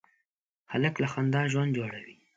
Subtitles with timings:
[0.71, 2.15] هلک له خندا ژوند جوړوي.